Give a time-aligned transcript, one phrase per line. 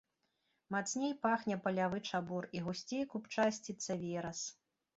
[0.75, 4.45] Мацней пахне палявы чабор і гусцей купчасціцца верас.